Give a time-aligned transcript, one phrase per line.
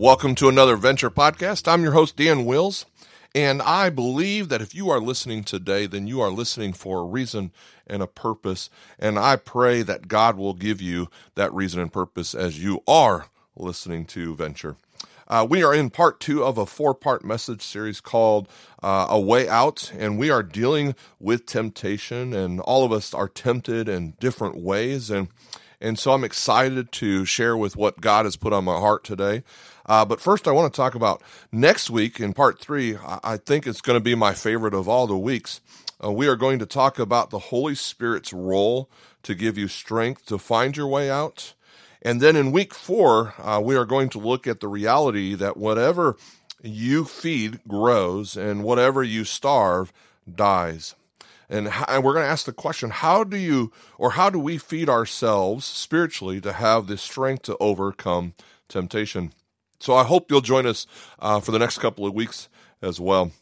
[0.00, 1.68] Welcome to another Venture podcast.
[1.68, 2.86] I'm your host, Dan Wills,
[3.34, 7.04] and I believe that if you are listening today, then you are listening for a
[7.04, 7.52] reason
[7.86, 8.70] and a purpose.
[8.98, 13.26] And I pray that God will give you that reason and purpose as you are
[13.54, 14.76] listening to Venture.
[15.28, 18.48] Uh, we are in part two of a four part message series called
[18.82, 23.28] uh, A Way Out, and we are dealing with temptation, and all of us are
[23.28, 25.10] tempted in different ways.
[25.10, 25.28] And
[25.80, 29.42] and so I'm excited to share with what God has put on my heart today.
[29.86, 32.96] Uh, but first, I want to talk about next week in part three.
[33.02, 35.60] I, think it's going to be my favorite of all the weeks.
[36.02, 38.88] Uh, we are going to talk about the Holy Spirit's role
[39.22, 41.54] to give you strength to find your way out.
[42.02, 45.56] And then in week four, uh, we are going to look at the reality that
[45.56, 46.16] whatever
[46.62, 49.92] you feed grows and whatever you starve
[50.32, 50.94] dies.
[51.50, 54.56] And, and we're going to ask the question how do you, or how do we
[54.56, 58.34] feed ourselves spiritually to have the strength to overcome
[58.68, 59.32] temptation?
[59.80, 60.86] So I hope you'll join us
[61.18, 62.48] uh, for the next couple of weeks
[62.80, 63.32] as well.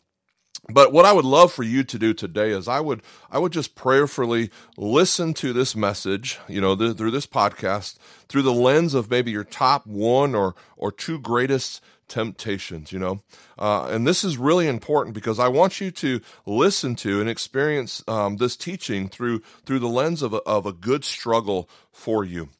[0.70, 3.52] But what I would love for you to do today is I would I would
[3.52, 7.96] just prayerfully listen to this message, you know, th- through this podcast
[8.28, 13.22] through the lens of maybe your top one or or two greatest temptations, you know.
[13.58, 18.04] Uh, and this is really important because I want you to listen to and experience
[18.06, 22.50] um, this teaching through through the lens of a, of a good struggle for you.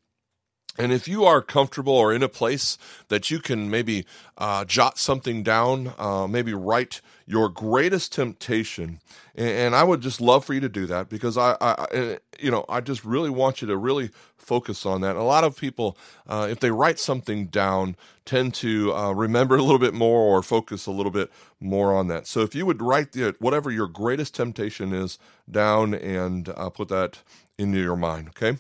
[0.79, 4.97] And if you are comfortable or in a place that you can maybe uh, jot
[4.97, 9.01] something down, uh, maybe write your greatest temptation,
[9.35, 12.65] and, I would just love for you to do that because I, I, you know,
[12.69, 15.15] I just really want you to really focus on that.
[15.15, 19.63] A lot of people, uh, if they write something down, tend to uh, remember a
[19.63, 22.27] little bit more or focus a little bit more on that.
[22.27, 25.19] So if you would write the, whatever your greatest temptation is
[25.51, 27.23] down and uh, put that
[27.59, 28.59] into your mind, okay?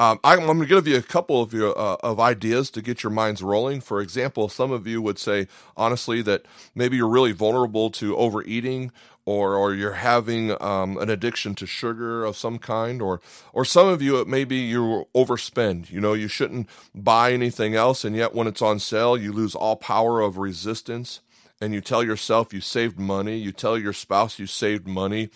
[0.00, 3.02] Um, I'm, going to give you a couple of your, uh, of ideas to get
[3.02, 3.82] your minds rolling.
[3.82, 5.46] For example, some of you would say
[5.76, 8.92] honestly that maybe you're really vulnerable to overeating,
[9.26, 13.20] or or you're having um, an addiction to sugar of some kind, or
[13.52, 15.90] or some of you it may be you overspend.
[15.90, 19.54] You know you shouldn't buy anything else, and yet when it's on sale, you lose
[19.54, 21.20] all power of resistance
[21.60, 25.28] and you tell yourself you saved money, you tell your spouse you saved money,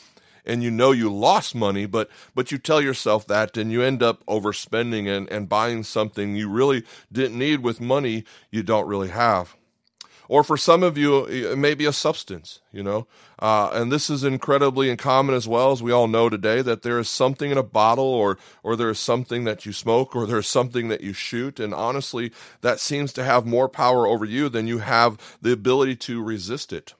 [0.44, 4.03] and you know you lost money, but but you tell yourself that and you end
[4.03, 9.09] up overspending and, and buying something you really didn't need with money you don't really
[9.09, 9.56] have.
[10.27, 13.06] Or for some of you, it may be a substance, you know.
[13.38, 16.99] Uh, and this is incredibly uncommon as well, as we all know today, that there
[16.99, 20.38] is something in a bottle or, or there is something that you smoke or there
[20.38, 21.61] is something that you shoot.
[21.61, 22.32] And honestly,
[22.62, 26.72] that seems to have more power over you than you have the ability to resist
[26.72, 26.94] it.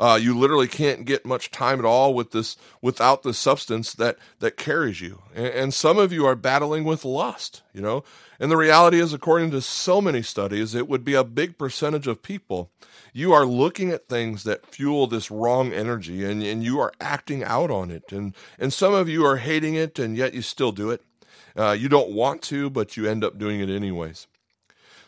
[0.00, 4.16] Uh, you literally can't get much time at all with this without the substance that
[4.38, 5.20] that carries you.
[5.34, 8.02] And, and some of you are battling with lust, you know.
[8.40, 12.06] And the reality is, according to so many studies, it would be a big percentage
[12.06, 12.70] of people.
[13.12, 17.44] You are looking at things that fuel this wrong energy, and, and you are acting
[17.44, 18.10] out on it.
[18.10, 21.02] And and some of you are hating it, and yet you still do it.
[21.54, 24.28] Uh, you don't want to, but you end up doing it anyways.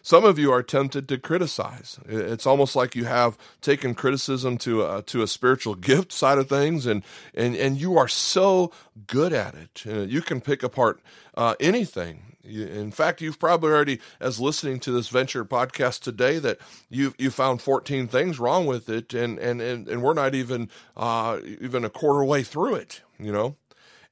[0.03, 2.01] Some of you are tempted to criticize.
[2.09, 6.49] It's almost like you have taken criticism to a, to a spiritual gift side of
[6.49, 7.05] things, and,
[7.35, 8.73] and, and you are so
[9.07, 9.85] good at it.
[9.87, 11.01] Uh, you can pick apart
[11.37, 12.37] uh, anything.
[12.45, 16.59] In fact, you've probably already, as listening to this venture podcast today, that
[16.91, 20.69] you you found 14 things wrong with it, and and and, and we're not even
[20.97, 23.55] uh, even a quarter way through it, you know,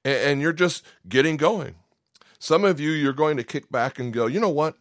[0.04, 1.74] and, and you're just getting going.
[2.38, 4.76] Some of you, you're going to kick back and go, you know what?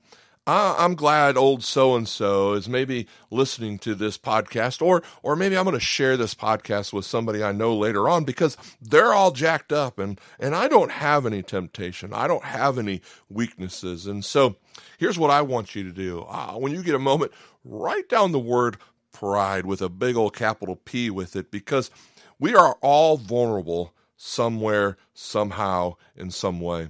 [0.50, 5.58] I'm glad old so and so is maybe listening to this podcast, or or maybe
[5.58, 9.32] I'm going to share this podcast with somebody I know later on because they're all
[9.32, 14.26] jacked up, and and I don't have any temptation, I don't have any weaknesses, and
[14.26, 14.56] so
[14.98, 17.32] here's what I want you to do: uh, when you get a moment,
[17.64, 18.78] write down the word
[19.12, 21.92] pride with a big old capital P with it, because
[22.40, 26.90] we are all vulnerable somewhere, somehow, in some way.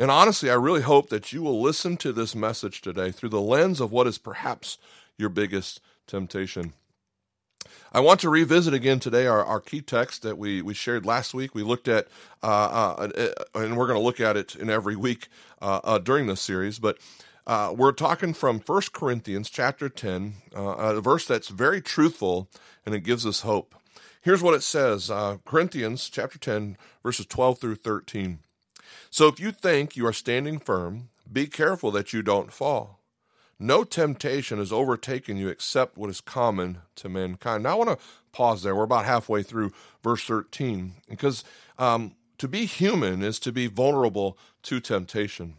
[0.00, 3.40] And honestly, I really hope that you will listen to this message today through the
[3.40, 4.78] lens of what is perhaps
[5.18, 6.72] your biggest temptation.
[7.92, 11.34] I want to revisit again today our, our key text that we, we shared last
[11.34, 11.54] week.
[11.54, 12.08] We looked at,
[12.42, 15.28] uh, uh, uh and we're going to look at it in every week
[15.60, 16.78] uh, uh, during this series.
[16.78, 16.98] But
[17.46, 22.48] Uh, we're talking from 1 Corinthians chapter 10, uh, a verse that's very truthful
[22.86, 23.74] and it gives us hope.
[24.20, 28.38] Here's what it says uh, Corinthians chapter 10, verses 12 through 13.
[29.10, 33.00] So if you think you are standing firm, be careful that you don't fall.
[33.58, 37.62] No temptation has overtaken you except what is common to mankind.
[37.62, 38.74] Now I want to pause there.
[38.74, 39.72] We're about halfway through
[40.02, 41.44] verse 13 because
[41.78, 45.56] um, to be human is to be vulnerable to temptation.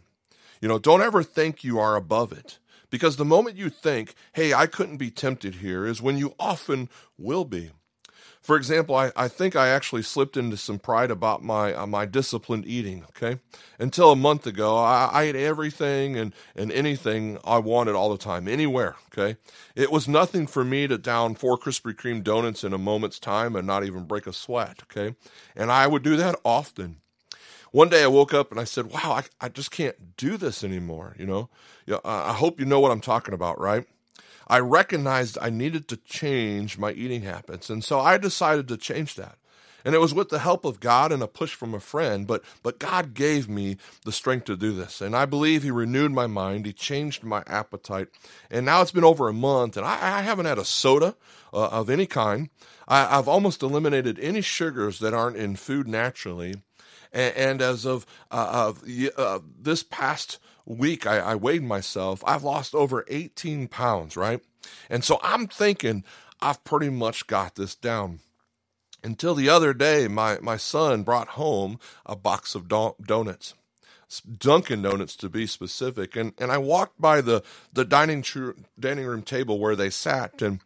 [0.60, 2.58] You know, don't ever think you are above it.
[2.92, 6.90] Because the moment you think, hey, I couldn't be tempted here, is when you often
[7.16, 7.70] will be.
[8.42, 12.06] For example, I, I think I actually slipped into some pride about my uh, my
[12.06, 13.04] disciplined eating.
[13.04, 13.38] Okay,
[13.78, 18.18] until a month ago, I, I, ate everything and and anything I wanted all the
[18.18, 18.96] time, anywhere.
[19.12, 19.38] Okay,
[19.76, 23.54] it was nothing for me to down four Krispy Kreme donuts in a moment's time
[23.54, 24.80] and not even break a sweat.
[24.84, 25.14] Okay,
[25.54, 26.96] and I would do that often
[27.72, 30.62] one day I woke up and I said, wow, I, I just can't do this
[30.62, 31.16] anymore.
[31.18, 31.48] You know,
[31.86, 33.86] know, I hope you know what I'm talking about, right?
[34.48, 37.70] I recognized I needed to change my eating habits.
[37.70, 39.38] And so I decided to change that.
[39.84, 42.44] And it was with the help of God and a push from a friend, but
[42.62, 45.00] but God gave me the strength to do this.
[45.00, 46.66] And I believe He renewed my mind.
[46.66, 48.08] He changed my appetite.
[48.50, 51.16] And now it's been over a month, and I, I haven't had a soda
[51.52, 52.48] uh, of any kind.
[52.86, 56.62] I, I've almost eliminated any sugars that aren't in food naturally.
[57.12, 58.84] And, and as of, uh, of
[59.16, 62.22] uh, this past week, I, I weighed myself.
[62.26, 64.40] I've lost over 18 pounds, right?
[64.88, 66.04] And so I'm thinking
[66.40, 68.20] I've pretty much got this down.
[69.04, 73.54] Until the other day, my, my son brought home a box of do- donuts.
[74.20, 77.42] Dunkin' Donuts to be specific, and and I walked by the
[77.72, 80.60] the dining tr- dining room table where they sat, and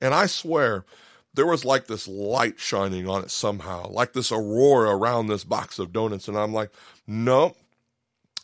[0.00, 0.86] and I swear
[1.36, 5.78] there was like this light shining on it somehow, like this aurora around this box
[5.78, 6.28] of donuts.
[6.28, 6.70] And I'm like,
[7.06, 7.54] no,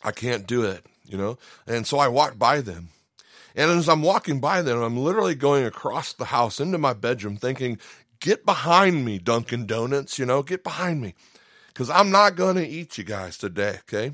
[0.03, 1.37] I can't do it, you know?
[1.67, 2.89] And so I walked by them.
[3.55, 7.37] And as I'm walking by them, I'm literally going across the house into my bedroom
[7.37, 7.79] thinking,
[8.19, 11.13] get behind me, Dunkin' Donuts, you know, get behind me.
[11.67, 14.13] Because I'm not going to eat you guys today, okay?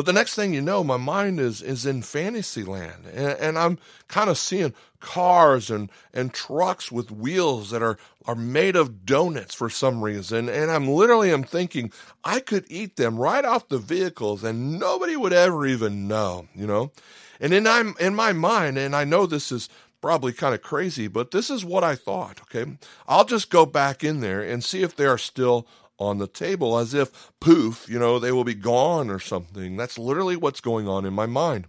[0.00, 3.58] But the next thing you know, my mind is is in fantasy land, and, and
[3.58, 9.04] I'm kind of seeing cars and and trucks with wheels that are are made of
[9.04, 11.92] donuts for some reason, and I'm literally I'm thinking
[12.24, 16.66] I could eat them right off the vehicles, and nobody would ever even know, you
[16.66, 16.92] know.
[17.38, 19.68] And in I'm in my mind, and I know this is
[20.00, 22.40] probably kind of crazy, but this is what I thought.
[22.44, 25.66] Okay, I'll just go back in there and see if they are still
[26.00, 29.76] on the table as if, poof, you know, they will be gone or something.
[29.76, 31.66] That's literally what's going on in my mind.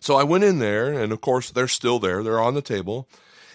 [0.00, 2.22] So I went in there, and of course, they're still there.
[2.22, 3.08] They're on the table.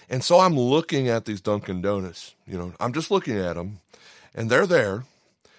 [0.09, 2.35] And so I'm looking at these Dunkin' Donuts.
[2.47, 3.79] You know, I'm just looking at them,
[4.33, 5.03] and they're there.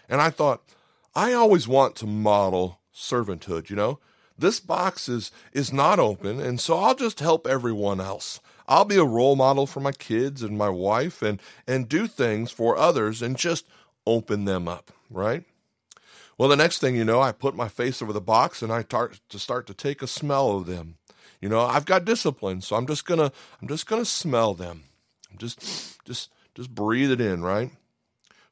[0.09, 0.63] And I thought,
[1.15, 3.99] I always want to model servanthood, you know?
[4.41, 8.41] This box is is not open, and so I'll just help everyone else.
[8.67, 12.51] I'll be a role model for my kids and my wife and and do things
[12.51, 13.67] for others and just
[14.11, 15.45] open them up, right?
[16.37, 18.83] Well, the next thing you know, I put my face over the box and I
[18.83, 20.97] start to start to take a smell of them.
[21.41, 24.85] You know, I've got discipline, so I'm just gonna I'm just gonna smell them.
[25.31, 25.61] I'm just
[26.05, 27.71] just just breathe it in, right?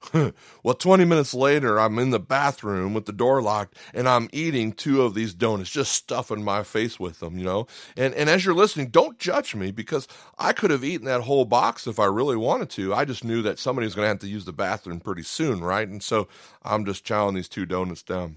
[0.62, 4.72] well, 20 minutes later, I'm in the bathroom with the door locked and I'm eating
[4.72, 7.67] two of these donuts, just stuffing my face with them, you know?
[7.96, 10.06] And, and as you're listening, don't judge me because
[10.39, 12.94] I could have eaten that whole box if I really wanted to.
[12.94, 15.61] I just knew that somebody was going to have to use the bathroom pretty soon,
[15.61, 15.89] right?
[15.89, 16.29] And so
[16.63, 18.37] I'm just chowing these two donuts down.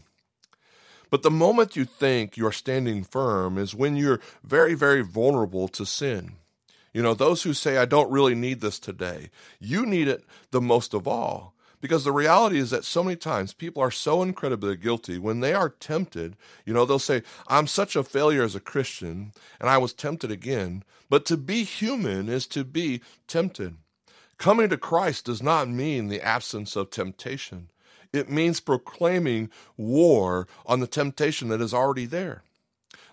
[1.09, 5.85] But the moment you think you're standing firm is when you're very, very vulnerable to
[5.85, 6.37] sin.
[6.93, 10.61] You know, those who say, I don't really need this today, you need it the
[10.61, 11.53] most of all.
[11.81, 15.53] Because the reality is that so many times people are so incredibly guilty when they
[15.53, 16.37] are tempted.
[16.63, 20.31] You know, they'll say, I'm such a failure as a Christian, and I was tempted
[20.31, 20.83] again.
[21.09, 23.77] But to be human is to be tempted.
[24.37, 27.69] Coming to Christ does not mean the absence of temptation,
[28.13, 32.43] it means proclaiming war on the temptation that is already there.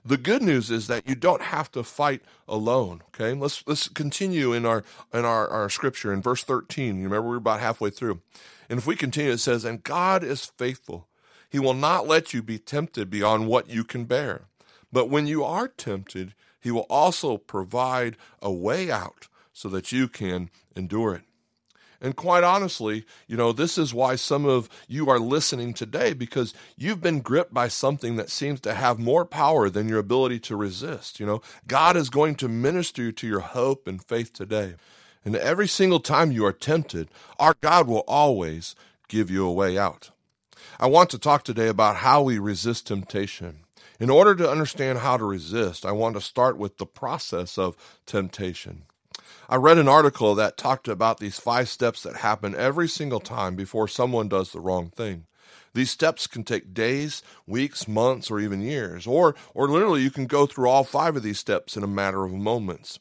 [0.04, 3.02] The good news is that you don't have to fight alone.
[3.08, 6.96] Okay, let's let's continue in our in our, our scripture in verse 13.
[6.98, 8.20] You remember we're about halfway through.
[8.68, 11.08] And if we continue, it says, And God is faithful.
[11.50, 14.42] He will not let you be tempted beyond what you can bear.
[14.92, 20.08] But when you are tempted, He will also provide a way out so that you
[20.08, 21.22] can endure it.
[22.00, 26.54] And quite honestly, you know, this is why some of you are listening today because
[26.76, 30.56] you've been gripped by something that seems to have more power than your ability to
[30.56, 31.18] resist.
[31.18, 34.74] You know, God is going to minister to your hope and faith today.
[35.24, 38.76] And every single time you are tempted, our God will always
[39.08, 40.10] give you a way out.
[40.78, 43.60] I want to talk today about how we resist temptation.
[43.98, 47.76] In order to understand how to resist, I want to start with the process of
[48.06, 48.84] temptation.
[49.50, 53.56] I read an article that talked about these five steps that happen every single time
[53.56, 55.24] before someone does the wrong thing.
[55.72, 60.26] These steps can take days, weeks, months, or even years, or, or literally you can
[60.26, 62.98] go through all five of these steps in a matter of moments.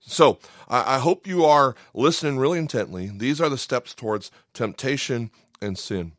[0.00, 3.12] So I, I hope you are listening really intently.
[3.14, 5.30] These are the steps towards temptation
[5.62, 6.12] and sin.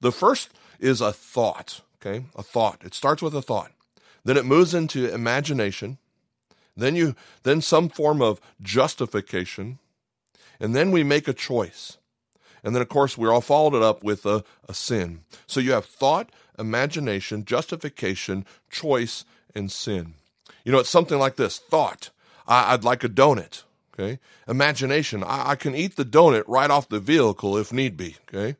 [0.00, 2.26] The first is a thought, okay?
[2.36, 2.82] A thought.
[2.84, 3.72] It starts with a thought.
[4.24, 5.98] Then it moves into imagination.
[6.76, 9.78] Then you then some form of justification.
[10.60, 11.98] And then we make a choice.
[12.64, 15.22] And then of course we're all followed up with a, a sin.
[15.46, 19.24] So you have thought, imagination, justification, choice,
[19.54, 20.14] and sin.
[20.64, 21.58] You know, it's something like this.
[21.58, 22.10] Thought.
[22.46, 23.62] I, would like a donut.
[23.94, 24.18] Okay.
[24.48, 25.22] Imagination.
[25.22, 28.16] I, I can eat the donut right off the vehicle if need be.
[28.28, 28.56] Okay.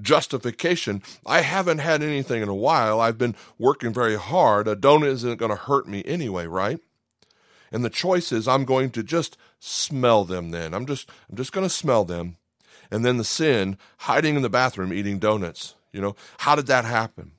[0.00, 1.02] Justification.
[1.26, 3.00] I haven't had anything in a while.
[3.00, 4.68] I've been working very hard.
[4.68, 6.80] A donut isn't going to hurt me anyway, right?
[7.72, 10.74] And the choice is I'm going to just smell them then.
[10.74, 12.36] I'm just I'm just going to smell them.
[12.90, 15.74] And then the sin, hiding in the bathroom eating donuts.
[15.92, 17.32] You know, how did that happen?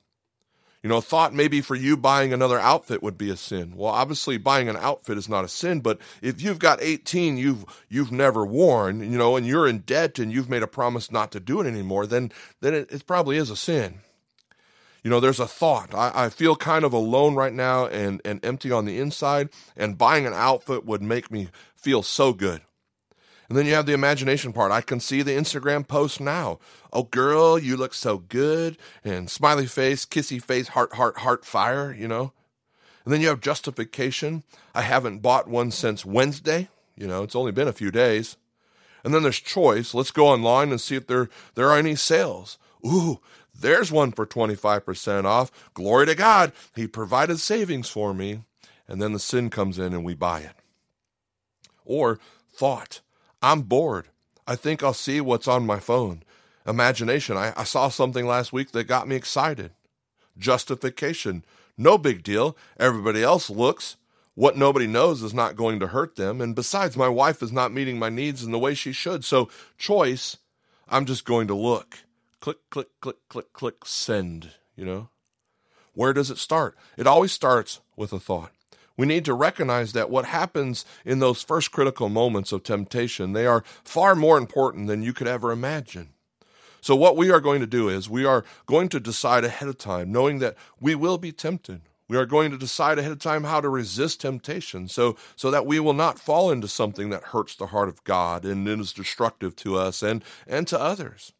[0.82, 3.74] You know, thought maybe for you buying another outfit would be a sin.
[3.76, 7.64] Well, obviously buying an outfit is not a sin, but if you've got 18 you've
[7.88, 11.30] you've never worn, you know, and you're in debt and you've made a promise not
[11.32, 14.00] to do it anymore, then then it, it probably is a sin.
[15.02, 15.94] You know, there's a thought.
[15.94, 19.98] I, I feel kind of alone right now and, and empty on the inside, and
[19.98, 22.62] buying an outfit would make me feel so good.
[23.48, 24.72] And then you have the imagination part.
[24.72, 26.58] I can see the Instagram post now.
[26.90, 28.78] Oh, girl, you look so good.
[29.04, 32.32] And smiley face, kissy face, heart, heart, heart, fire, you know.
[33.04, 34.44] And then you have justification.
[34.74, 36.68] I haven't bought one since Wednesday.
[36.96, 38.36] You know, it's only been a few days.
[39.04, 39.92] And then there's choice.
[39.92, 42.56] Let's go online and see if there, there are any sales.
[42.86, 43.20] Ooh,
[43.62, 45.50] there's one for 25% off.
[45.74, 46.52] Glory to God.
[46.74, 48.40] He provided savings for me.
[48.86, 50.54] And then the sin comes in and we buy it.
[51.84, 52.18] Or
[52.52, 53.00] thought.
[53.40, 54.08] I'm bored.
[54.46, 56.22] I think I'll see what's on my phone.
[56.66, 57.36] Imagination.
[57.36, 59.72] I, I saw something last week that got me excited.
[60.36, 61.44] Justification.
[61.78, 62.56] No big deal.
[62.78, 63.96] Everybody else looks.
[64.34, 66.40] What nobody knows is not going to hurt them.
[66.40, 69.24] And besides, my wife is not meeting my needs in the way she should.
[69.24, 70.38] So, choice,
[70.88, 71.98] I'm just going to look.
[72.42, 75.10] Click, click, click, click, click, send, you know?
[75.94, 76.76] Where does it start?
[76.96, 78.50] It always starts with a thought.
[78.96, 83.46] We need to recognize that what happens in those first critical moments of temptation, they
[83.46, 86.08] are far more important than you could ever imagine.
[86.80, 89.78] So what we are going to do is we are going to decide ahead of
[89.78, 91.82] time, knowing that we will be tempted.
[92.08, 95.64] We are going to decide ahead of time how to resist temptation so, so that
[95.64, 99.54] we will not fall into something that hurts the heart of God and is destructive
[99.56, 101.32] to us and, and to others.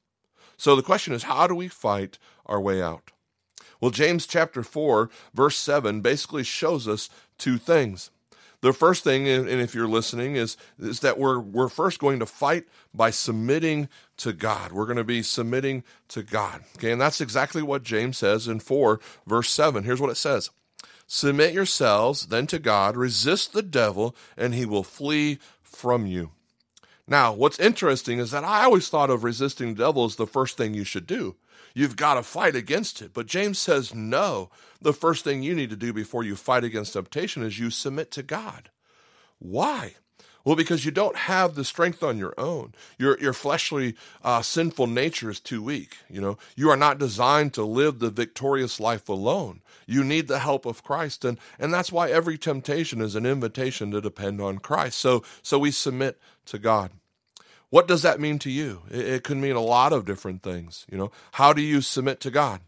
[0.63, 3.11] So the question is, how do we fight our way out?
[3.81, 8.13] Well, James chapter 4, verse 7 basically shows us two things.
[8.61, 12.27] The first thing, and if you're listening, is, is that we're, we're first going to
[12.27, 13.89] fight by submitting
[14.19, 14.71] to God.
[14.71, 16.63] We're going to be submitting to God.
[16.77, 19.83] Okay, and that's exactly what James says in 4, verse 7.
[19.83, 20.51] Here's what it says
[21.09, 26.31] Submit yourselves then to God, resist the devil, and he will flee from you.
[27.13, 30.57] Now, what's interesting is that I always thought of resisting the devil as the first
[30.57, 31.37] thing you should do.
[31.75, 33.13] You've got to fight against it.
[33.13, 34.49] But James says, no.
[34.81, 38.11] The first thing you need to do before you fight against temptation is you submit
[38.13, 38.71] to God.
[39.39, 39.97] Why?
[40.43, 42.73] Well, because you don't have the strength on your own.
[42.97, 45.99] Your your fleshly, uh, sinful nature is too weak.
[46.09, 49.61] You know, you are not designed to live the victorious life alone.
[49.87, 53.91] You need the help of Christ, and and that's why every temptation is an invitation
[53.91, 54.99] to depend on Christ.
[54.99, 56.91] So so we submit to God.
[57.73, 58.83] What does that mean to you?
[58.91, 60.85] It, it could mean a lot of different things.
[60.93, 62.61] You know, how do you submit to God?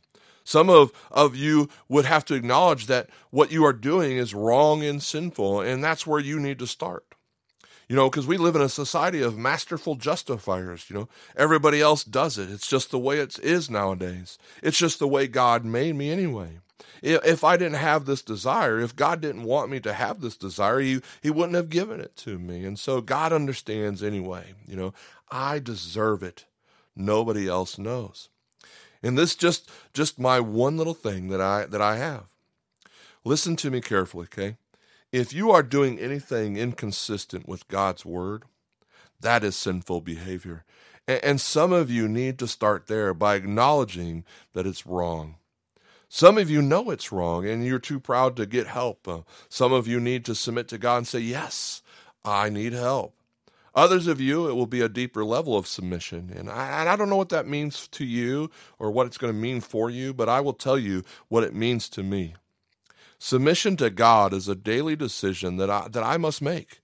[0.44, 4.82] Some of, of you would have to acknowledge that what you are doing is wrong
[4.82, 7.04] and sinful, and that's where you need to start.
[7.86, 10.88] You know, because we live in a society of masterful justifiers.
[10.88, 12.48] You know, everybody else does it.
[12.48, 14.38] It's just the way it is nowadays.
[14.62, 16.60] It's just the way God made me anyway.
[17.02, 20.80] If I didn't have this desire, if God didn't want me to have this desire,
[20.80, 22.64] he, he wouldn't have given it to me.
[22.64, 24.54] And so God understands anyway.
[24.66, 24.94] You know,
[25.30, 26.46] I deserve it.
[26.96, 28.28] Nobody else knows.
[29.02, 32.24] And this just just my one little thing that I that I have.
[33.24, 34.56] Listen to me carefully, okay?
[35.12, 38.44] If you are doing anything inconsistent with God's word,
[39.20, 40.64] that is sinful behavior.
[41.06, 45.36] And some of you need to start there by acknowledging that it's wrong.
[46.16, 49.08] Some of you know it's wrong and you're too proud to get help.
[49.08, 51.82] Uh, some of you need to submit to God and say, Yes,
[52.24, 53.16] I need help.
[53.74, 56.32] Others of you, it will be a deeper level of submission.
[56.32, 59.32] And I, and I don't know what that means to you or what it's going
[59.32, 62.36] to mean for you, but I will tell you what it means to me.
[63.18, 66.80] Submission to God is a daily decision that I, that I must make.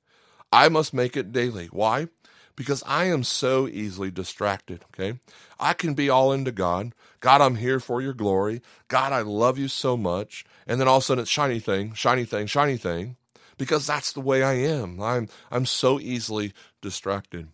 [0.51, 1.67] I must make it daily.
[1.67, 2.09] Why?
[2.57, 5.19] Because I am so easily distracted, okay?
[5.59, 6.93] I can be all into God.
[7.21, 8.61] God, I'm here for your glory.
[8.89, 10.45] God, I love you so much.
[10.67, 13.17] And then all of a sudden it's shiny thing, shiny thing, shiny thing,
[13.57, 15.01] because that's the way I am.
[15.01, 17.49] I'm, I'm so easily distracted.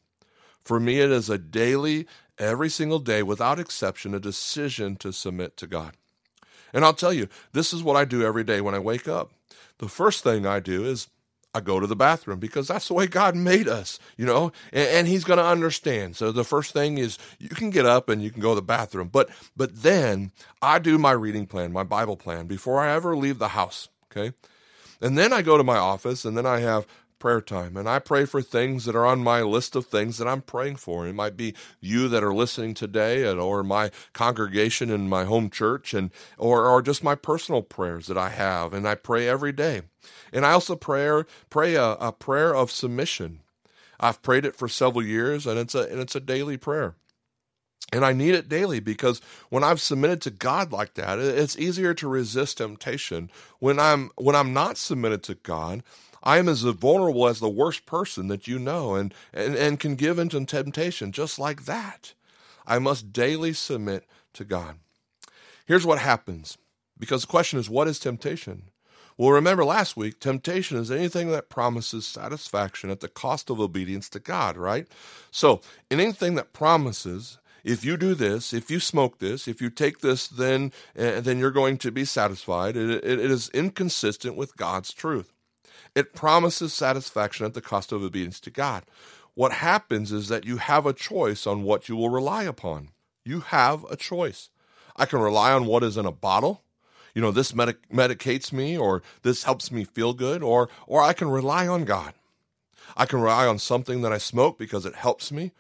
[0.62, 2.06] For me, it is a daily,
[2.38, 5.92] every single day, without exception, a decision to submit to God.
[6.72, 9.30] And I'll tell you, this is what I do every day when I wake up.
[9.78, 11.08] The first thing I do is
[11.56, 14.88] I go to the bathroom because that's the way God made us, you know, and,
[14.88, 16.14] and He's going to understand.
[16.14, 18.62] So the first thing is you can get up and you can go to the
[18.62, 23.16] bathroom, but but then I do my reading plan, my Bible plan before I ever
[23.16, 23.88] leave the house.
[24.12, 24.34] Okay,
[25.00, 26.86] and then I go to my office and then I have
[27.26, 27.76] prayer time.
[27.76, 30.76] And I pray for things that are on my list of things that I'm praying
[30.76, 31.08] for.
[31.08, 35.92] It might be you that are listening today or my congregation in my home church
[35.92, 38.72] and or, or just my personal prayers that I have.
[38.72, 39.82] And I pray every day.
[40.32, 43.40] And I also pray, pray a, a prayer of submission.
[43.98, 46.94] I've prayed it for several years and it's a and it's a daily prayer.
[47.92, 51.92] And I need it daily because when I've submitted to God like that, it's easier
[51.94, 53.30] to resist temptation.
[53.58, 55.82] When I'm when I'm not submitted to God,
[56.22, 59.94] I am as vulnerable as the worst person that you know and, and, and can
[59.94, 62.14] give into temptation just like that.
[62.66, 64.04] I must daily submit
[64.34, 64.76] to God.
[65.66, 66.58] Here's what happens
[66.98, 68.70] because the question is, what is temptation?
[69.18, 74.10] Well, remember last week, temptation is anything that promises satisfaction at the cost of obedience
[74.10, 74.86] to God, right?
[75.30, 79.98] So, anything that promises if you do this, if you smoke this, if you take
[79.98, 82.76] this, then uh, then you're going to be satisfied.
[82.76, 85.32] It, it, it is inconsistent with God's truth.
[85.96, 88.84] It promises satisfaction at the cost of obedience to God.
[89.32, 92.90] What happens is that you have a choice on what you will rely upon.
[93.24, 94.50] You have a choice.
[94.94, 96.62] I can rely on what is in a bottle.
[97.14, 101.14] You know, this medic- medicates me or this helps me feel good or or I
[101.14, 102.12] can rely on God.
[102.94, 105.52] I can rely on something that I smoke because it helps me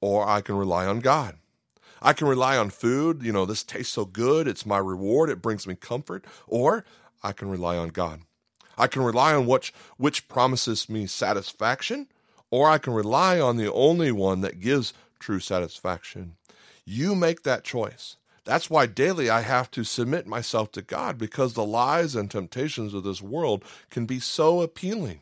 [0.00, 1.36] or I can rely on God.
[2.00, 5.42] I can rely on food, you know, this tastes so good, it's my reward, it
[5.42, 6.84] brings me comfort, or
[7.24, 8.20] I can rely on God.
[8.80, 12.08] I can rely on which, which promises me satisfaction,
[12.50, 16.36] or I can rely on the only one that gives true satisfaction.
[16.86, 18.16] You make that choice.
[18.44, 22.94] That's why daily I have to submit myself to God because the lies and temptations
[22.94, 25.20] of this world can be so appealing.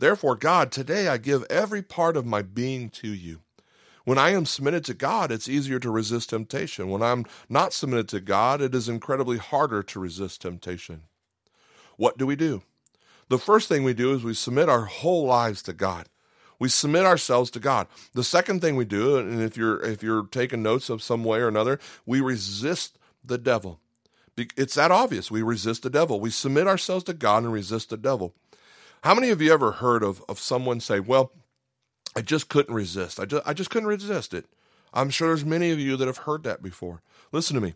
[0.00, 3.40] Therefore, God, today I give every part of my being to you.
[4.04, 6.88] When I am submitted to God, it's easier to resist temptation.
[6.88, 11.02] When I'm not submitted to God, it is incredibly harder to resist temptation.
[11.96, 12.62] What do we do?
[13.30, 16.08] The first thing we do is we submit our whole lives to God.
[16.58, 17.86] We submit ourselves to God.
[18.12, 21.38] The second thing we do, and if you're if you're taking notes of some way
[21.38, 23.80] or another, we resist the devil.
[24.36, 25.30] It's that obvious.
[25.30, 26.20] We resist the devil.
[26.20, 28.34] We submit ourselves to God and resist the devil.
[29.02, 31.32] How many of you ever heard of, of someone say, Well,
[32.16, 33.20] I just couldn't resist.
[33.20, 34.46] I just, I just couldn't resist it.
[34.92, 37.00] I'm sure there's many of you that have heard that before.
[37.32, 37.74] Listen to me.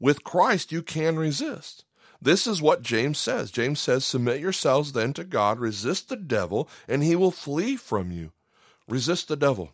[0.00, 1.84] With Christ, you can resist.
[2.20, 3.50] This is what James says.
[3.50, 8.10] James says, Submit yourselves then to God, resist the devil, and he will flee from
[8.10, 8.32] you.
[8.88, 9.72] Resist the devil.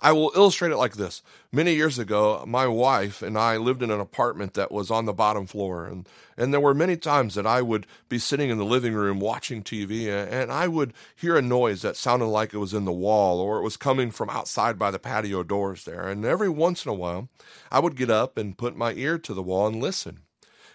[0.00, 1.22] I will illustrate it like this.
[1.50, 5.12] Many years ago, my wife and I lived in an apartment that was on the
[5.12, 5.86] bottom floor.
[5.86, 9.20] And, and there were many times that I would be sitting in the living room
[9.20, 12.92] watching TV and I would hear a noise that sounded like it was in the
[12.92, 16.08] wall or it was coming from outside by the patio doors there.
[16.08, 17.28] And every once in a while,
[17.72, 20.20] I would get up and put my ear to the wall and listen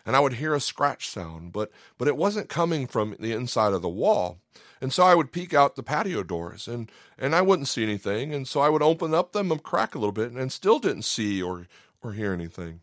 [0.06, 3.74] and I would hear a scratch sound, but but it wasn't coming from the inside
[3.74, 4.40] of the wall.
[4.80, 8.34] And so I would peek out the patio doors and and I wouldn't see anything,
[8.34, 11.04] and so I would open up them and crack a little bit and still didn't
[11.04, 11.68] see or
[12.02, 12.82] or hear anything.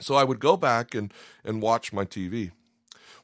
[0.00, 1.12] So I would go back and
[1.44, 2.50] and watch my TV.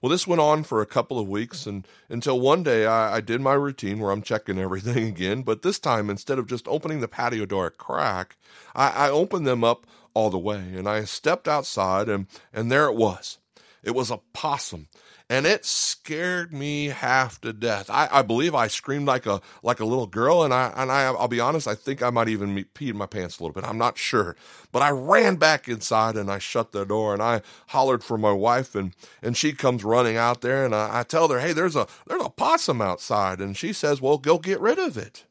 [0.00, 3.20] Well, this went on for a couple of weeks and until one day I, I,
[3.20, 5.42] did my routine where I'm checking everything again.
[5.42, 8.36] But this time, instead of just opening the patio door a crack,
[8.74, 10.58] I, I opened them up all the way.
[10.58, 13.38] And I stepped outside and, and there it was.
[13.82, 14.88] It was a possum
[15.30, 17.88] and it scared me half to death.
[17.88, 21.04] I, I believe I screamed like a like a little girl, and I and I
[21.04, 23.64] I'll be honest, I think I might even pee in my pants a little bit.
[23.64, 24.34] I'm not sure,
[24.72, 28.32] but I ran back inside and I shut the door and I hollered for my
[28.32, 28.92] wife, and
[29.22, 32.24] and she comes running out there, and I, I tell her, hey, there's a there's
[32.24, 35.24] a possum outside, and she says, well, go get rid of it.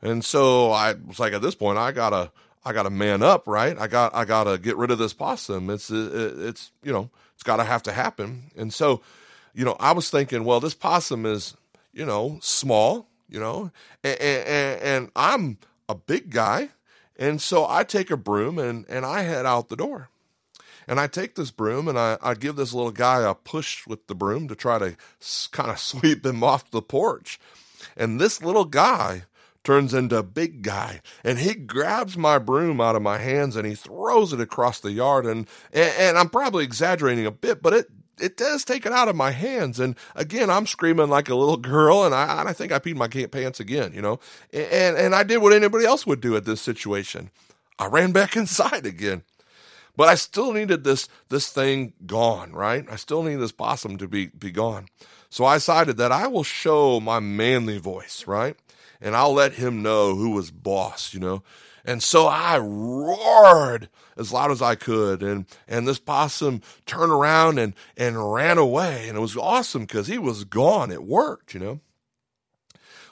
[0.00, 2.30] And so I was like, at this point, I gotta
[2.68, 3.78] I got to man up, right?
[3.78, 5.70] I got I got to get rid of this possum.
[5.70, 8.50] It's it's you know it's got to have to happen.
[8.58, 9.00] And so,
[9.54, 11.56] you know, I was thinking, well, this possum is
[11.94, 13.70] you know small, you know,
[14.04, 15.56] and, and, and I'm
[15.88, 16.68] a big guy,
[17.16, 20.10] and so I take a broom and and I head out the door.
[20.86, 24.06] And I take this broom and I, I give this little guy a push with
[24.06, 24.96] the broom to try to
[25.52, 27.40] kind of sweep him off the porch.
[27.96, 29.24] And this little guy
[29.68, 33.66] turns into a big guy and he grabs my broom out of my hands and
[33.66, 37.74] he throws it across the yard and, and, and I'm probably exaggerating a bit, but
[37.74, 39.78] it it does take it out of my hands.
[39.78, 42.96] And again, I'm screaming like a little girl, and I, and I think I peed
[42.96, 44.18] my pants again, you know.
[44.54, 47.30] And and I did what anybody else would do at this situation.
[47.78, 49.22] I ran back inside again.
[49.96, 52.86] But I still needed this this thing gone, right?
[52.90, 54.86] I still need this possum to be be gone.
[55.28, 58.56] So I decided that I will show my manly voice, right?
[59.00, 61.42] And I'll let him know who was boss, you know.
[61.84, 67.58] And so I roared as loud as I could, and and this possum turned around
[67.58, 70.90] and and ran away, and it was awesome because he was gone.
[70.90, 71.80] It worked, you know.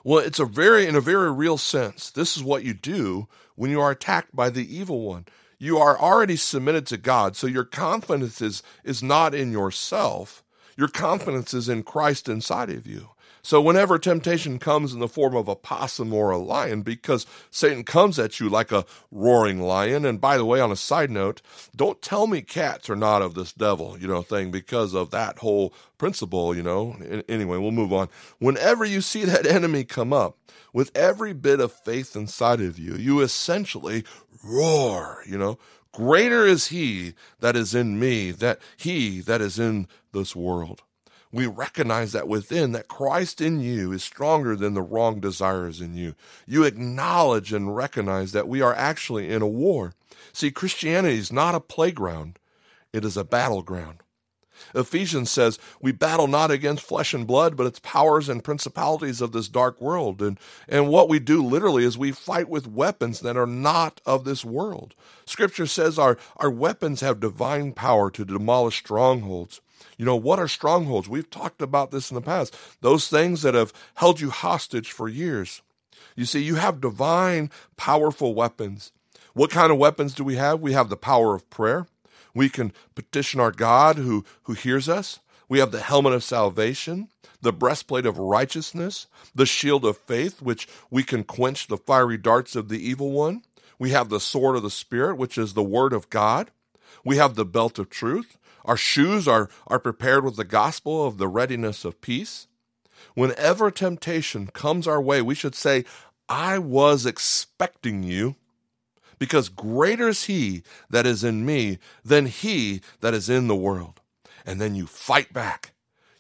[0.07, 3.73] Well, it's a very, in a very real sense, this is what you do when
[3.73, 5.27] you are attacked by the evil one.
[5.59, 10.45] You are already submitted to God, so your confidence is, is not in yourself.
[10.77, 13.11] Your confidence is in Christ inside of you.
[13.43, 17.85] So whenever temptation comes in the form of a possum or a lion, because Satan
[17.85, 21.43] comes at you like a roaring lion, and by the way, on a side note,
[21.75, 25.39] don't tell me cats are not of this devil, you know, thing because of that
[25.39, 26.97] whole principle, you know.
[27.29, 28.09] Anyway, we'll move on.
[28.41, 30.37] Whenever you see that enemy come up,
[30.73, 34.05] with every bit of faith inside of you, you essentially
[34.45, 35.57] roar, you know.
[35.97, 40.83] Greater is he that is in me, that he that is in this world
[41.33, 45.95] we recognize that within that Christ in you is stronger than the wrong desires in
[45.95, 46.15] you.
[46.47, 49.93] You acknowledge and recognize that we are actually in a war.
[50.33, 52.39] See, Christianity is not a playground,
[52.93, 54.03] it is a battleground.
[54.75, 59.33] Ephesians says, We battle not against flesh and blood, but it's powers and principalities of
[59.33, 60.23] this dark world.
[60.23, 60.39] And,
[60.69, 64.45] and what we do literally is we fight with weapons that are not of this
[64.45, 64.95] world.
[65.25, 69.61] Scripture says our, our weapons have divine power to demolish strongholds.
[69.99, 71.09] You know, what are strongholds?
[71.09, 72.57] We've talked about this in the past.
[72.81, 75.63] Those things that have held you hostage for years.
[76.15, 78.93] You see, you have divine, powerful weapons.
[79.35, 80.61] What kind of weapons do we have?
[80.61, 81.87] We have the power of prayer.
[82.37, 85.21] We can petition our God who, who hears us.
[85.49, 87.09] We have the helmet of salvation,
[87.41, 92.55] the breastplate of righteousness, the shield of faith, which we can quench the fiery darts
[92.55, 93.41] of the evil one.
[93.79, 96.51] We have the sword of the Spirit, which is the word of God.
[97.07, 98.37] We have the belt of truth.
[98.67, 102.49] Our shoes are, are prepared with the gospel of the readiness of peace.
[103.15, 105.87] Whenever temptation comes our way, we should say,
[106.29, 108.37] I was expecting you,
[109.19, 114.01] because greater is he that is in me than he that is in the world.
[114.45, 115.73] And then you fight back.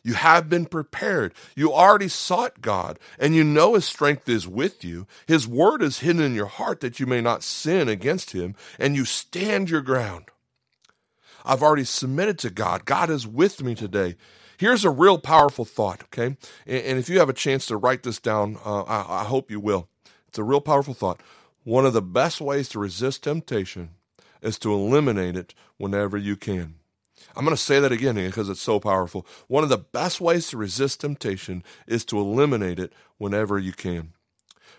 [0.06, 1.34] You have been prepared.
[1.56, 5.08] You already sought God, and you know His strength is with you.
[5.26, 8.94] His word is hidden in your heart that you may not sin against Him, and
[8.94, 10.26] you stand your ground.
[11.44, 12.84] I've already submitted to God.
[12.84, 14.14] God is with me today.
[14.58, 16.36] Here's a real powerful thought, okay?
[16.66, 19.58] And, if you have a chance to write this down, uh, I, I hope you
[19.58, 19.88] will.
[20.28, 21.20] It's a real powerful thought.
[21.66, 23.90] One of the best ways to resist temptation
[24.40, 26.76] is to eliminate it whenever you can.
[27.34, 29.26] I'm going to say that again because it's so powerful.
[29.48, 34.12] One of the best ways to resist temptation is to eliminate it whenever you can.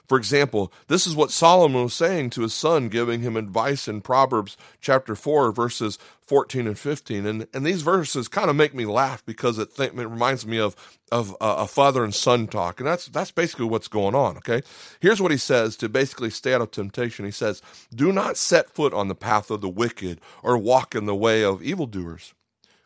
[0.08, 4.00] For example, this is what Solomon was saying to his son, giving him advice in
[4.00, 7.26] Proverbs chapter 4, verses 14 and 15.
[7.26, 10.60] And, and these verses kind of make me laugh because it, th- it reminds me
[10.60, 10.78] of,
[11.12, 12.80] of uh, a father and son talk.
[12.80, 14.62] And that's, that's basically what's going on, okay?
[15.02, 17.26] Here's what he says to basically stay out of temptation.
[17.26, 17.62] He says,
[17.94, 21.44] Do not set foot on the path of the wicked or walk in the way
[21.44, 22.34] of evildoers.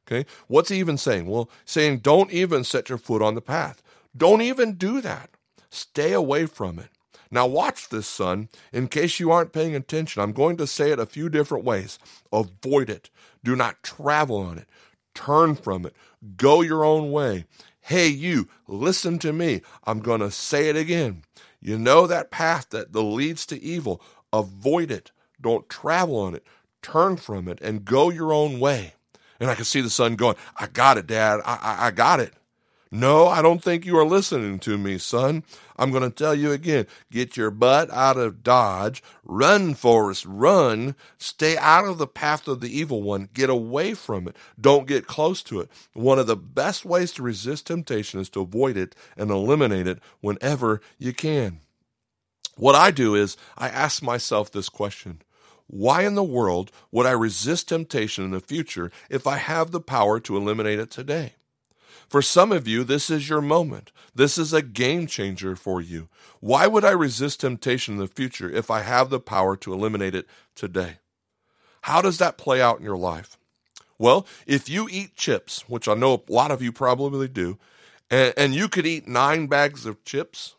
[0.07, 0.25] Okay?
[0.47, 1.27] What's he even saying?
[1.27, 3.83] Well, saying, Don't even set your foot on the path.
[4.17, 5.29] Don't even do that.
[5.69, 6.89] Stay away from it.
[7.31, 8.49] Now, watch this, son.
[8.73, 11.97] In case you aren't paying attention, I'm going to say it a few different ways.
[12.31, 13.09] Avoid it.
[13.43, 14.67] Do not travel on it.
[15.15, 15.95] Turn from it.
[16.35, 17.45] Go your own way.
[17.79, 19.61] Hey, you, listen to me.
[19.85, 21.23] I'm going to say it again.
[21.61, 24.01] You know that path that leads to evil.
[24.33, 25.11] Avoid it.
[25.39, 26.45] Don't travel on it.
[26.81, 28.93] Turn from it and go your own way.
[29.39, 31.41] And I can see the son going, I got it, Dad.
[31.45, 32.33] I, I, I got it.
[32.93, 35.45] No, I don't think you are listening to me, son.
[35.77, 39.01] I'm going to tell you again get your butt out of Dodge.
[39.23, 40.95] Run, Forrest, run.
[41.17, 43.29] Stay out of the path of the evil one.
[43.33, 44.35] Get away from it.
[44.59, 45.69] Don't get close to it.
[45.93, 49.99] One of the best ways to resist temptation is to avoid it and eliminate it
[50.19, 51.61] whenever you can.
[52.57, 55.21] What I do is I ask myself this question
[55.67, 59.79] Why in the world would I resist temptation in the future if I have the
[59.79, 61.35] power to eliminate it today?
[62.11, 63.93] For some of you, this is your moment.
[64.13, 66.09] This is a game changer for you.
[66.41, 70.13] Why would I resist temptation in the future if I have the power to eliminate
[70.13, 70.97] it today?
[71.83, 73.37] How does that play out in your life?
[73.97, 77.57] Well, if you eat chips, which I know a lot of you probably do,
[78.09, 80.55] and, you could eat nine bags of chips,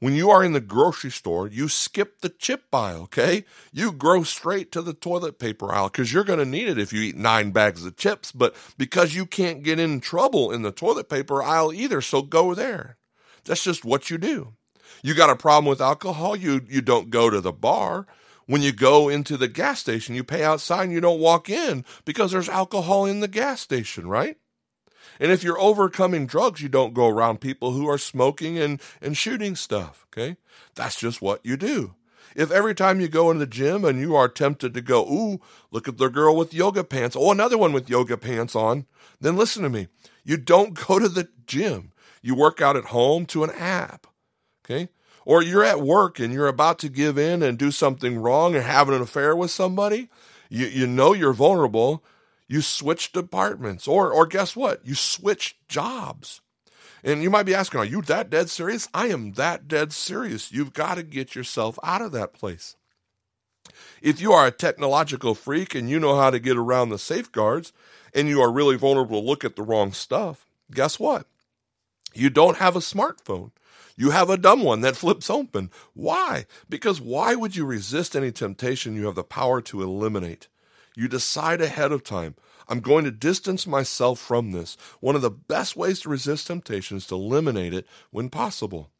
[0.00, 3.44] when you are in the grocery store, you skip the chip aisle, okay?
[3.72, 6.92] You go straight to the toilet paper aisle because you're going to need it if
[6.92, 10.70] you eat nine bags of chips, but because you can't get in trouble in the
[10.70, 12.96] toilet paper aisle either, so go there.
[13.44, 14.54] That's just what you do.
[15.02, 18.06] You got a problem with alcohol, you you don't go to the bar.
[18.46, 21.84] When you go into the gas station, you pay outside and you don't walk in
[22.06, 24.38] because there's alcohol in the gas station, right?
[25.20, 29.16] And if you're overcoming drugs, you don't go around people who are smoking and, and
[29.16, 30.06] shooting stuff.
[30.12, 30.36] Okay.
[30.74, 31.94] That's just what you do.
[32.36, 35.40] If every time you go in the gym and you are tempted to go, ooh,
[35.70, 38.86] look at the girl with yoga pants, oh, another one with yoga pants on,
[39.20, 39.88] then listen to me.
[40.24, 41.92] You don't go to the gym.
[42.22, 44.06] You work out at home to an app.
[44.64, 44.88] Okay.
[45.24, 48.62] Or you're at work and you're about to give in and do something wrong or
[48.62, 50.08] having an affair with somebody.
[50.48, 52.04] You, you know you're vulnerable
[52.48, 54.84] you switch departments, or or guess what?
[54.84, 56.40] You switch jobs.
[57.04, 58.88] And you might be asking, are you that dead serious?
[58.92, 60.50] I am that dead serious.
[60.50, 62.74] You've got to get yourself out of that place.
[64.02, 67.72] If you are a technological freak and you know how to get around the safeguards
[68.14, 71.26] and you are really vulnerable to look at the wrong stuff, guess what?
[72.14, 73.52] You don't have a smartphone.
[73.96, 75.70] You have a dumb one that flips open.
[75.94, 76.46] Why?
[76.68, 80.48] Because why would you resist any temptation you have the power to eliminate?
[80.98, 82.34] You decide ahead of time.
[82.68, 84.76] I'm going to distance myself from this.
[84.98, 88.90] One of the best ways to resist temptation is to eliminate it when possible.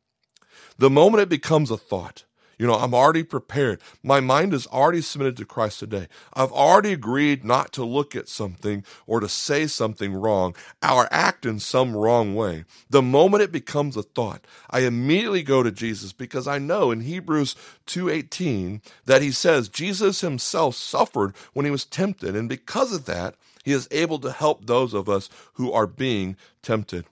[0.78, 2.22] The moment it becomes a thought,
[2.58, 3.80] you know, I'm already prepared.
[4.02, 6.08] My mind is already submitted to Christ today.
[6.34, 11.46] I've already agreed not to look at something or to say something wrong or act
[11.46, 12.64] in some wrong way.
[12.90, 17.00] The moment it becomes a thought, I immediately go to Jesus because I know in
[17.02, 17.54] Hebrews
[17.86, 23.36] 2:18 that he says Jesus himself suffered when he was tempted and because of that,
[23.64, 27.04] he is able to help those of us who are being tempted.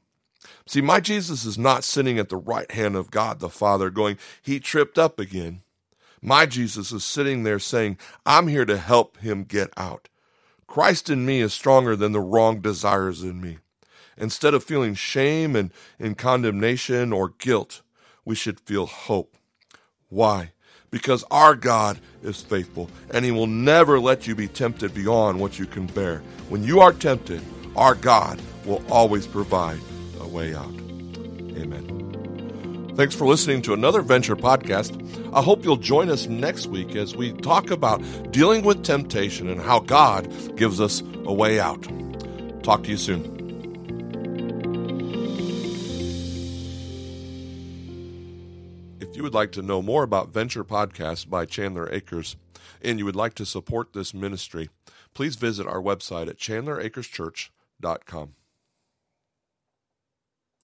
[0.67, 4.19] See, my Jesus is not sitting at the right hand of God the Father going,
[4.43, 5.63] He tripped up again.
[6.21, 10.09] My Jesus is sitting there saying, I'm here to help him get out.
[10.67, 13.59] Christ in me is stronger than the wrong desires in me.
[14.17, 17.83] Instead of feeling shame and, and condemnation or guilt,
[18.25, 19.37] we should feel hope.
[20.09, 20.51] Why?
[20.91, 25.61] Because our God is faithful and He will never let you be tempted beyond what
[25.61, 26.23] you can bear.
[26.49, 27.43] When you are tempted,
[27.77, 29.79] our God will always provide
[30.27, 30.75] a way out.
[31.57, 32.93] Amen.
[32.97, 34.93] Thanks for listening to another Venture podcast.
[35.33, 38.01] I hope you'll join us next week as we talk about
[38.33, 41.83] dealing with temptation and how God gives us a way out.
[42.63, 43.37] Talk to you soon.
[49.01, 52.37] If you would like to know more about Venture Podcasts by Chandler Acres
[52.83, 54.71] and you would like to support this ministry,
[55.15, 58.35] please visit our website at chandleracreschurch.com.